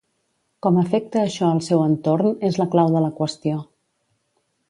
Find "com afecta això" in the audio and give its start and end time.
0.65-1.49